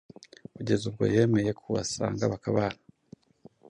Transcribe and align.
kugeza 0.55 0.83
ubwo 0.89 1.03
yemeye 1.13 1.51
kubasanga 1.61 2.23
bakabana. 2.31 2.79